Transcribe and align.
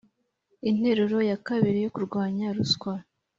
interuro 0.69 1.17
ya 1.29 1.37
kabiri 1.47 1.77
yo 1.85 1.91
kurwanya 1.95 2.45
ruswa 2.57 2.93